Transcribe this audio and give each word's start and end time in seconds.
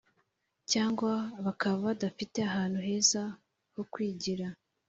Cyangwa 0.71 1.11
bakaba 1.45 1.77
badafite 1.87 2.37
ahantu 2.49 2.79
heza 2.87 3.21
ho 3.73 3.81
kwigira 3.91 4.47